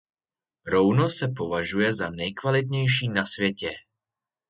Rouno 0.65 1.09
se 1.09 1.27
považuje 1.27 1.93
za 1.93 2.09
nejkvalitnější 2.09 3.09
na 3.09 3.25
světě. 3.25 3.69